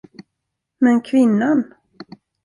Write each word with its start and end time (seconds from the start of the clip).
Men 0.79 1.01
kvinnan? 1.09 1.59